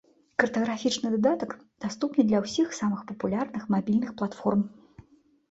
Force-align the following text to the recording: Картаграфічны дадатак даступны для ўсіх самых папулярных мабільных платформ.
Картаграфічны 0.43 1.11
дадатак 1.15 1.51
даступны 1.85 2.21
для 2.31 2.41
ўсіх 2.47 2.73
самых 2.79 3.05
папулярных 3.13 3.69
мабільных 3.77 4.11
платформ. 4.25 4.67